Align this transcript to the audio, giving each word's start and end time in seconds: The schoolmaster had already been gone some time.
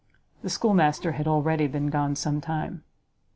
The 0.41 0.49
schoolmaster 0.49 1.11
had 1.11 1.27
already 1.27 1.67
been 1.67 1.91
gone 1.91 2.15
some 2.15 2.41
time. 2.41 2.83